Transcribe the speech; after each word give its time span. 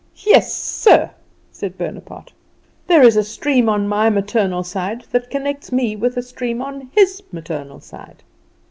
Yes, 0.25 0.51
sir," 0.51 1.11
said 1.51 1.77
Bonaparte, 1.77 2.33
"there 2.87 3.03
is 3.03 3.15
a 3.15 3.23
stream 3.23 3.69
on 3.69 3.87
my 3.87 4.09
maternal 4.09 4.63
side 4.63 5.03
that 5.11 5.29
connects 5.29 5.71
me 5.71 5.95
with 5.95 6.17
a 6.17 6.23
stream 6.23 6.59
on 6.59 6.89
his 6.95 7.21
maternal 7.31 7.79
side." 7.79 8.23